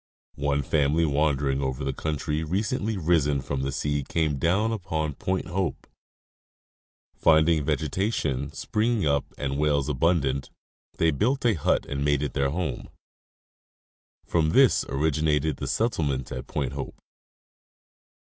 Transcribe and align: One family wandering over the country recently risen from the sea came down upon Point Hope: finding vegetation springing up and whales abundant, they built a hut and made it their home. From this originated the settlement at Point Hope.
One 0.39 0.63
family 0.63 1.05
wandering 1.05 1.61
over 1.61 1.83
the 1.83 1.93
country 1.93 2.43
recently 2.43 2.97
risen 2.97 3.39
from 3.39 3.61
the 3.61 3.71
sea 3.71 4.03
came 4.03 4.39
down 4.39 4.71
upon 4.71 5.13
Point 5.13 5.45
Hope: 5.45 5.85
finding 7.15 7.63
vegetation 7.63 8.51
springing 8.51 9.05
up 9.05 9.25
and 9.37 9.59
whales 9.59 9.89
abundant, 9.89 10.49
they 10.97 11.11
built 11.11 11.45
a 11.45 11.53
hut 11.53 11.85
and 11.85 12.03
made 12.03 12.23
it 12.23 12.33
their 12.33 12.49
home. 12.49 12.89
From 14.25 14.53
this 14.53 14.83
originated 14.89 15.57
the 15.57 15.67
settlement 15.67 16.31
at 16.31 16.47
Point 16.47 16.73
Hope. 16.73 16.95